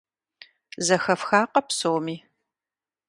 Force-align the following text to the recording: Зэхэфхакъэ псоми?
Зэхэфхакъэ 0.85 1.61
псоми? 1.67 2.15